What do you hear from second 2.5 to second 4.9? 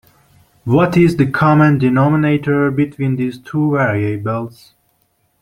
between these two variables?